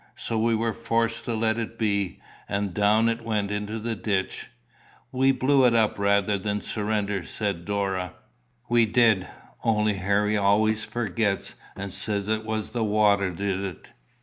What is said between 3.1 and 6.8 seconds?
went into the ditch." "We blew it up rather than